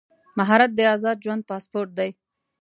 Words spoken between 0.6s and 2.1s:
د ازاد ژوند پاسپورټ دی.